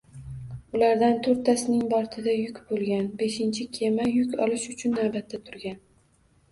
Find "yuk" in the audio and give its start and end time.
2.39-2.57, 4.15-4.35